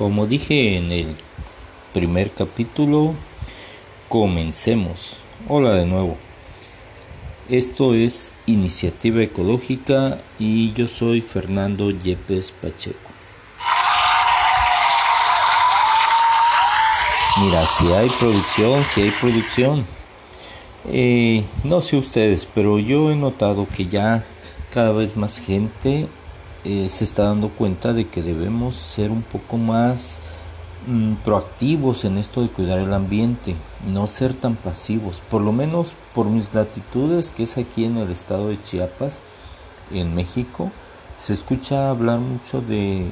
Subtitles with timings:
[0.00, 1.14] Como dije en el
[1.92, 3.14] primer capítulo,
[4.08, 5.18] comencemos.
[5.46, 6.16] Hola de nuevo.
[7.50, 13.10] Esto es Iniciativa Ecológica y yo soy Fernando Yepes Pacheco.
[17.42, 19.84] Mira, si hay producción, si hay producción.
[20.88, 24.24] Eh, no sé ustedes, pero yo he notado que ya
[24.72, 26.08] cada vez más gente
[26.64, 30.20] eh, se está dando cuenta de que debemos ser un poco más
[30.86, 33.56] mm, proactivos en esto de cuidar el ambiente,
[33.86, 38.10] no ser tan pasivos, por lo menos por mis latitudes, que es aquí en el
[38.10, 39.20] estado de Chiapas,
[39.90, 40.70] en México,
[41.18, 43.10] se escucha hablar mucho de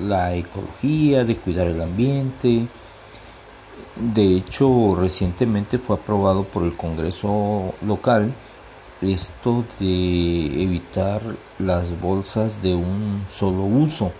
[0.00, 2.68] la ecología, de cuidar el ambiente.
[3.96, 8.32] De hecho, recientemente fue aprobado por el Congreso local
[9.04, 11.22] esto de evitar
[11.58, 14.12] las bolsas de un solo uso,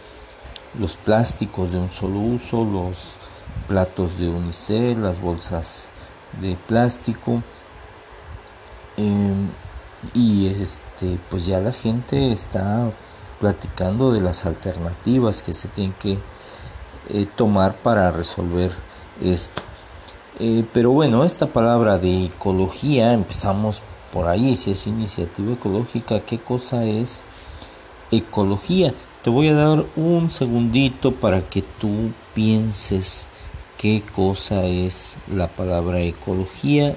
[0.79, 3.17] los plásticos de un solo uso, los
[3.69, 5.89] platos de unicel, las bolsas
[6.41, 7.43] de plástico.
[8.97, 9.49] Em,
[10.12, 12.93] y este pues ya la gente está
[13.41, 16.19] platicando de las alternativas que se tienen que
[17.09, 18.73] eh, tomar para resolver
[19.21, 19.62] esto.
[20.41, 23.83] Eh, pero bueno, esta palabra de ecología empezamos
[24.15, 27.25] por ahí, si es iniciativa ecológica, ¿qué cosa es
[28.12, 28.95] ecología?
[29.25, 33.27] Te voy a dar un segundito para que tú pienses
[33.77, 36.95] qué cosa es la palabra ecología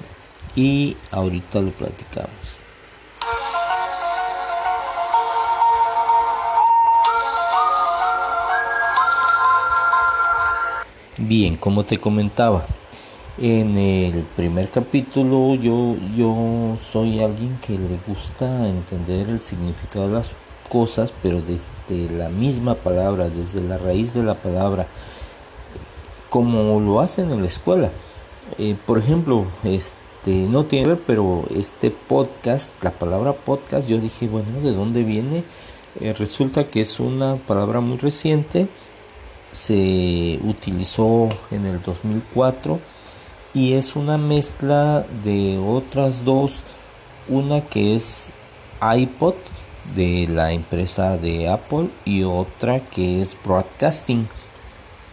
[0.54, 2.58] y ahorita lo platicamos.
[11.16, 12.64] Bien, como te comentaba,
[13.40, 20.14] en el primer capítulo yo, yo soy alguien que le gusta entender el significado de
[20.14, 20.32] las
[20.68, 24.88] cosas, pero desde la misma palabra, desde la raíz de la palabra,
[26.30, 27.92] como lo hacen en la escuela.
[28.58, 33.98] Eh, por ejemplo, este no tiene que ver, pero este podcast, la palabra podcast, yo
[33.98, 35.44] dije, bueno, ¿de dónde viene?
[36.00, 38.68] Eh, resulta que es una palabra muy reciente,
[39.52, 42.97] se utilizó en el 2004
[43.54, 46.64] y es una mezcla de otras dos,
[47.28, 48.32] una que es
[48.80, 49.34] iPod
[49.94, 54.28] de la empresa de Apple y otra que es broadcasting.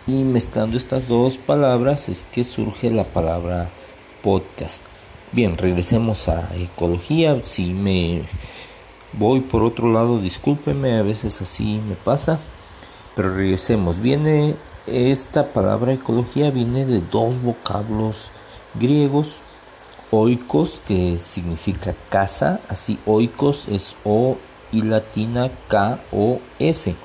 [0.08, 3.70] Y mezclando estas dos palabras es que surge la palabra
[4.22, 4.86] podcast.
[5.32, 7.42] Bien, regresemos a ecología.
[7.44, 8.24] Si me
[9.14, 12.40] voy por otro lado, discúlpeme, a veces así me pasa.
[13.16, 14.00] Pero regresemos.
[14.00, 14.56] Viene
[14.88, 18.32] esta palabra ecología viene de dos vocablos
[18.76, 19.42] griegos,
[20.12, 24.38] oikos, que significa casa, así oikos es O
[24.72, 26.96] y latina K O S.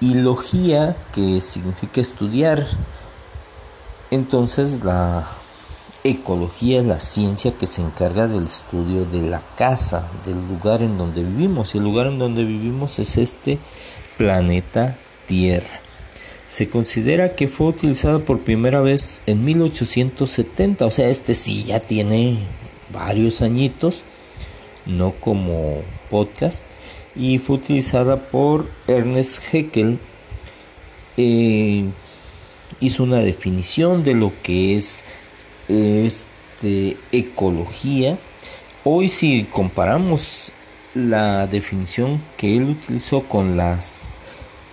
[0.00, 2.66] Y logía, que significa estudiar.
[4.10, 5.28] Entonces la
[6.04, 10.98] ecología es la ciencia que se encarga del estudio de la casa, del lugar en
[10.98, 11.74] donde vivimos.
[11.74, 13.60] Y el lugar en donde vivimos es este
[14.18, 14.96] planeta
[15.26, 15.81] Tierra.
[16.52, 21.80] Se considera que fue utilizada por primera vez en 1870, o sea, este sí ya
[21.80, 22.40] tiene
[22.92, 24.04] varios añitos,
[24.84, 25.80] no como
[26.10, 26.62] podcast,
[27.16, 29.98] y fue utilizada por Ernest Haeckel.
[31.16, 31.86] Eh,
[32.80, 35.04] hizo una definición de lo que es
[35.68, 38.18] este, ecología.
[38.84, 40.52] Hoy si comparamos
[40.94, 44.01] la definición que él utilizó con las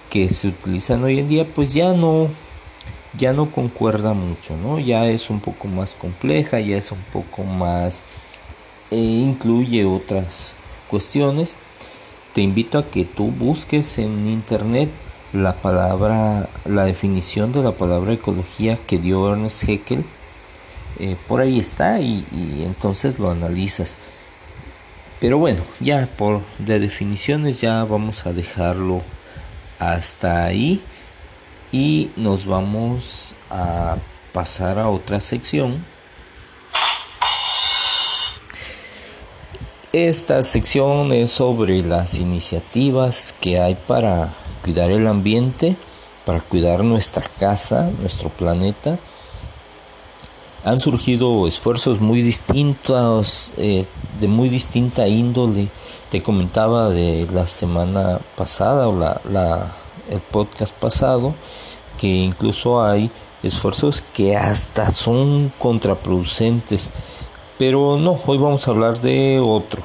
[0.10, 2.28] que se utilizan hoy en día pues ya no
[3.18, 7.44] ya no concuerda mucho no ya es un poco más compleja ya es un poco
[7.44, 8.02] más
[8.92, 10.54] e incluye otras
[10.90, 11.56] cuestiones.
[12.34, 14.90] Te invito a que tú busques en internet
[15.34, 20.06] la palabra la definición de la palabra ecología que dio Ernest Haeckel.
[21.00, 23.98] Eh, por ahí está y, y entonces lo analizas.
[25.20, 29.04] Pero bueno ya por de definiciones ya vamos a dejarlo
[29.80, 30.82] hasta ahí
[31.72, 33.98] y nos vamos a
[34.34, 35.84] pasar a otra sección.
[39.92, 45.78] Esta sección es sobre las iniciativas que hay para cuidar el ambiente,
[46.26, 49.00] para cuidar nuestra casa, nuestro planeta.
[50.64, 53.86] Han surgido esfuerzos muy distintos, eh,
[54.20, 55.70] de muy distinta índole.
[56.10, 59.72] Te comentaba de la semana pasada o la,
[60.10, 61.34] el podcast pasado
[61.98, 63.12] que incluso hay
[63.44, 66.92] esfuerzos que hasta son contraproducentes.
[67.58, 69.84] Pero no hoy vamos a hablar de otro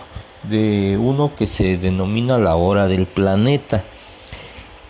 [0.49, 3.85] de uno que se denomina la hora del planeta.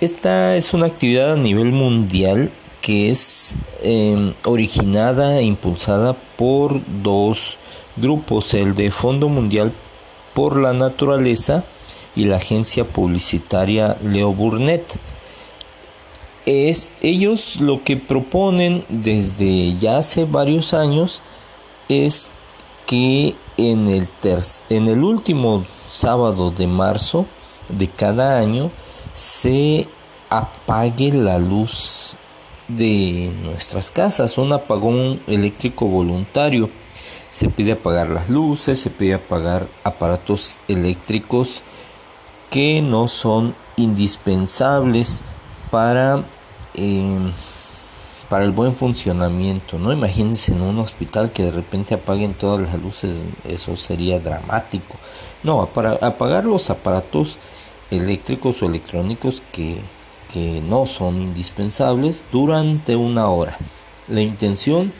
[0.01, 2.51] Esta es una actividad a nivel mundial
[2.85, 7.57] que es em, originada e impulsada por dos
[7.97, 9.73] grupos, el de Fondo Mundial
[10.35, 11.65] por la Naturaleza
[12.15, 14.99] y la agencia publicitaria Leo Burnett.
[16.45, 21.23] Es, ellos lo que proponen desde ya hace varios años
[21.89, 22.29] es
[22.85, 24.07] que en el,
[24.69, 27.25] en el último sábado de marzo
[27.71, 28.71] de cada año
[29.15, 29.89] se
[30.29, 32.19] apague la luz
[32.69, 36.71] de nuestras casas, un apagón eléctrico voluntario.
[37.31, 41.63] Se pide apagar las luces, se pide apagar aparatos eléctricos
[42.51, 45.23] que no son indispensables
[45.71, 46.25] para,
[46.75, 47.33] em,
[48.29, 49.79] para el buen funcionamiento.
[49.79, 54.97] No imagínense en un hospital que de repente apaguen todas las luces, eso sería dramático.
[55.43, 57.39] No, para apagar los aparatos
[57.91, 59.79] eléctricos o electrónicos que,
[60.35, 63.57] que no son indispensables durante una hora.
[64.09, 64.93] La intención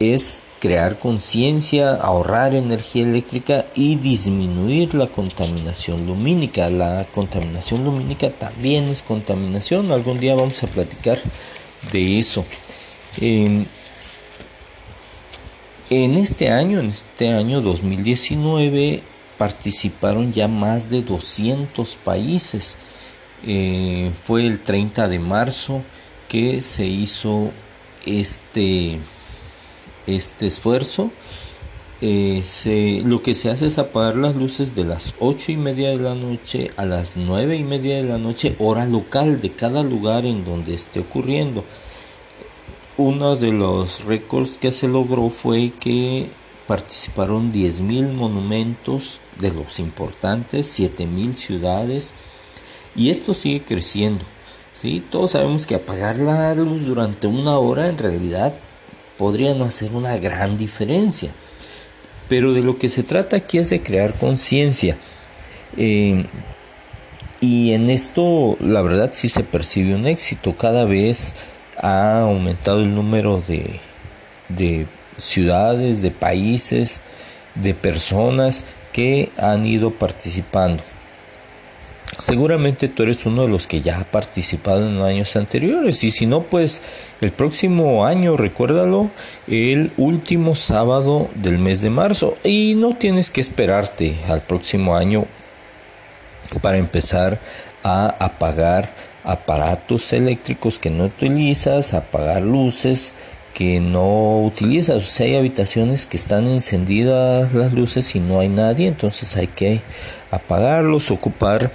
[0.00, 6.70] es crear conciencia, ahorrar energía eléctrica y disminuir la contaminación lumínica.
[6.70, 9.92] La contaminación lumínica también es contaminación.
[9.92, 11.18] Algún día vamos a platicar
[11.92, 12.46] de eso.
[13.20, 13.66] en
[15.90, 19.02] este año, en este año 2019,
[19.36, 22.78] participaron ya más de 200 países.
[23.46, 25.82] Eh, fue el 30 de marzo
[26.28, 27.50] que se hizo
[28.06, 29.00] este
[30.06, 31.10] este esfuerzo,
[32.00, 35.96] eh, lo que se hace es apagar las luces de las 8 y media de
[35.96, 40.26] la noche a las 9 y media de la noche, hora local de cada lugar
[40.26, 41.64] en donde esté ocurriendo.
[42.96, 46.28] Uno de los récords que se logró fue que
[46.66, 52.12] participaron 10.000 monumentos de los importantes, 7.000 ciudades,
[52.96, 54.24] y esto sigue creciendo.
[54.74, 55.02] ¿sí?
[55.10, 58.54] Todos sabemos que apagar la luz durante una hora en realidad
[59.18, 61.30] podría no hacer una gran diferencia.
[62.28, 64.96] Pero de lo que se trata aquí es de crear conciencia.
[65.76, 66.24] Eh,
[67.40, 70.56] y en esto la verdad sí se percibe un éxito.
[70.56, 71.34] Cada vez
[71.78, 73.78] ha aumentado el número de,
[74.48, 74.86] de
[75.16, 77.00] ciudades, de países,
[77.54, 80.82] de personas que han ido participando.
[82.18, 86.26] Seguramente tú eres uno de los que ya ha participado en años anteriores y si
[86.26, 86.80] no, pues
[87.20, 89.10] el próximo año, recuérdalo,
[89.48, 95.26] el último sábado del mes de marzo y no tienes que esperarte al próximo año
[96.62, 97.40] para empezar
[97.82, 98.92] a apagar
[99.24, 103.12] aparatos eléctricos que no utilizas, apagar luces
[103.54, 104.96] que no utilizas.
[104.96, 109.46] O sea, hay habitaciones que están encendidas las luces y no hay nadie, entonces hay
[109.46, 109.80] que
[110.30, 111.72] apagarlos, ocupar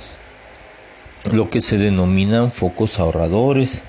[1.31, 3.83] lo que se denominan focos ahorradores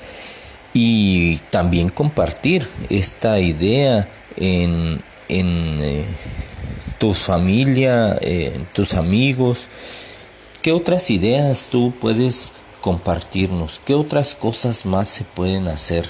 [0.72, 6.04] y también compartir esta idea en, en eh,
[6.98, 9.68] tu familia, en tus amigos.
[10.62, 13.80] ¿Qué otras ideas tú puedes compartirnos?
[13.84, 16.06] ¿Qué otras cosas más se pueden hacer?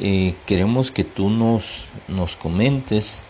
[0.00, 3.22] Eh, queremos que tú nos, nos comentes,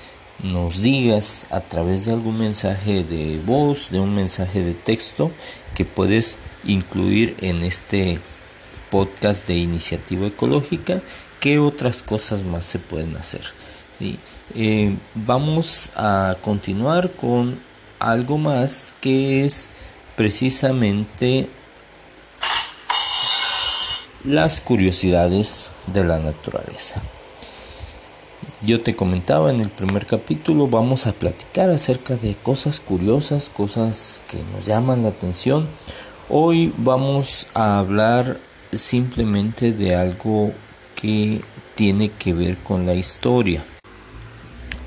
[0.43, 5.31] nos digas a través de algún mensaje de voz, de un mensaje de texto
[5.75, 8.19] que puedes incluir en este
[8.91, 11.03] podcast de iniciativa ecológica,
[11.41, 13.43] qué otras cosas más se pueden hacer.
[14.55, 17.59] Eh, vamos a continuar con
[17.99, 19.69] algo más que es
[20.17, 21.49] precisamente
[24.25, 27.03] las curiosidades de la naturaleza.
[28.63, 34.23] Yo te comentaba en el primer capítulo, vamos a platicar acerca de cosas curiosas, cosas
[34.27, 35.69] que nos llaman la atención.
[36.31, 38.39] Hoy vamos a hablar
[38.73, 40.53] simplemente de algo
[40.95, 41.43] que
[41.75, 43.63] tiene que ver con la historia.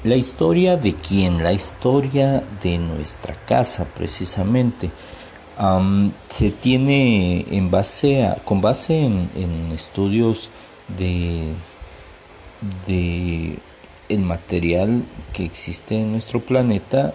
[0.03, 1.44] La historia de quién?
[1.44, 4.89] La historia de nuestra casa, precisamente.
[6.27, 10.50] se tiene en base a, con base en, en estudios
[10.98, 11.53] de,
[12.88, 13.60] de
[14.10, 15.03] el material
[15.34, 17.13] que existe en nuestro planeta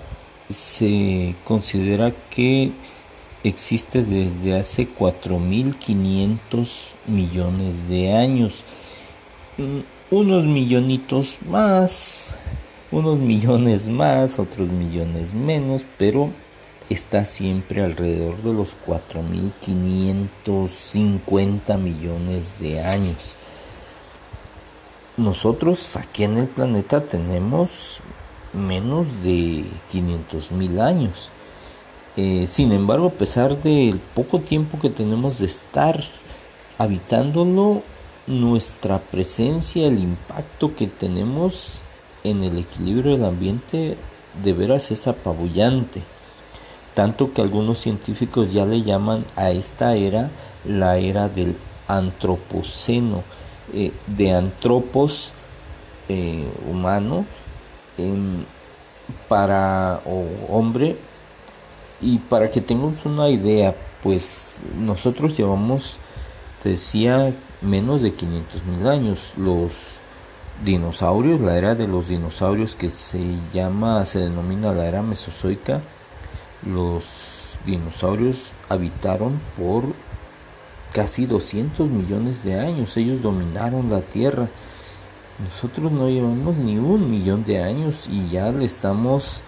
[0.52, 2.72] se considera que
[3.44, 8.64] existe desde hace 4.500 millones de años.
[9.58, 9.80] Mm,
[10.10, 12.30] unos millonitos más,
[12.90, 16.30] unos millones más, otros millones menos, pero
[16.90, 23.34] está siempre alrededor de los 4.550 millones de años.
[25.16, 28.00] Nosotros aquí en el planeta tenemos
[28.52, 31.30] menos de 500 mil años.
[32.16, 36.02] Eh, sin embargo, a pesar del poco tiempo que tenemos de estar
[36.78, 37.82] habitándolo,
[38.26, 41.80] nuestra presencia, el impacto que tenemos
[42.22, 43.96] en el equilibrio del ambiente
[44.44, 46.02] de veras es apabullante.
[46.94, 50.30] Tanto que algunos científicos ya le llaman a esta era
[50.64, 51.56] la era del
[51.88, 53.24] antropoceno,
[53.72, 55.32] eh, de antropos
[56.08, 57.24] eh, humano
[59.28, 60.96] para o hombre
[62.02, 65.98] y para que tengamos una idea pues nosotros llevamos
[66.64, 69.32] decía menos de 500 mil años.
[69.36, 70.00] Los
[70.64, 75.82] dinosaurios la era de los dinosaurios que se llama se denomina la era mesozoica
[76.64, 79.84] los dinosaurios habitaron por
[80.92, 82.96] casi 200 millones de años.
[82.96, 84.48] Ellos dominaron la tierra.
[85.42, 89.40] Nosotros no llevamos ni un millón de años y ya le estamos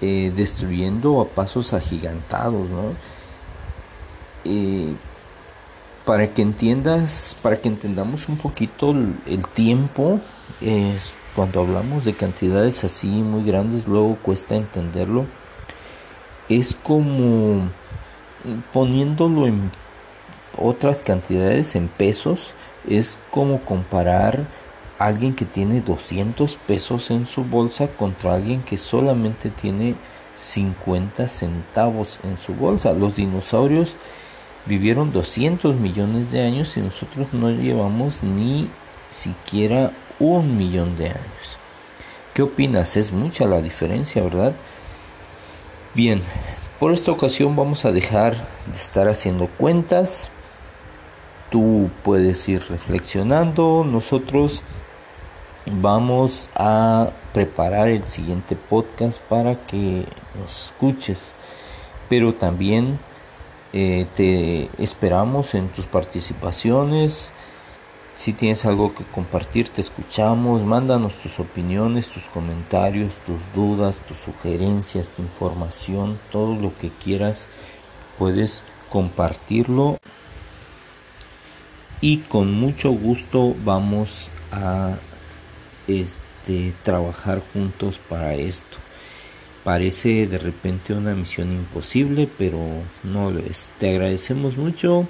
[0.00, 2.94] eh, destruyendo a pasos agigantados, ¿no?
[4.44, 4.94] Eh,
[6.04, 10.20] para que entiendas, para que entendamos un poquito el, tiempo,
[10.60, 15.26] es, cuando hablamos de cantidades así muy grandes, luego cuesta entenderlo.
[16.48, 17.68] Es como
[18.72, 19.70] poniéndolo en
[20.56, 22.54] otras cantidades en pesos,
[22.88, 24.46] es como comparar
[24.98, 29.94] alguien que tiene 200 pesos en su bolsa contra alguien que solamente tiene
[30.36, 32.92] 50 centavos en su bolsa.
[32.92, 33.96] Los dinosaurios
[34.66, 38.70] vivieron 200 millones de años y nosotros no llevamos ni
[39.10, 41.58] siquiera un millón de años.
[42.34, 42.96] ¿Qué opinas?
[42.96, 44.54] Es mucha la diferencia, ¿verdad?
[45.94, 46.22] Bien,
[46.78, 48.34] por esta ocasión vamos a dejar
[48.66, 50.28] de estar haciendo cuentas.
[51.50, 53.86] Tú puedes ir reflexionando.
[53.90, 54.62] Nosotros
[55.70, 60.04] vamos a preparar el siguiente podcast para que
[60.38, 61.34] nos escuches.
[62.08, 62.98] Pero también
[63.72, 67.30] eh, te esperamos en tus participaciones.
[68.14, 70.62] Si tienes algo que compartir te escuchamos.
[70.62, 77.48] Mándanos tus opiniones tus comentarios tus dudas tus sugerencias tu información todo lo que quieras
[78.18, 79.98] puedes compartirlo.
[82.00, 84.96] Y con mucho gusto vamos a
[85.88, 88.78] este, trabajar juntos para esto.
[89.64, 92.60] Parece de repente una misión imposible, pero
[93.02, 93.70] no lo es.
[93.78, 95.08] Te agradecemos mucho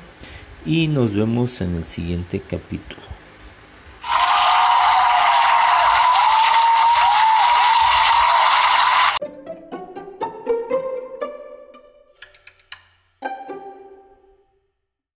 [0.64, 3.15] y nos vemos en el siguiente capítulo.